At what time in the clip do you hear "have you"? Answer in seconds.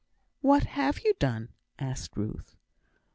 0.63-1.13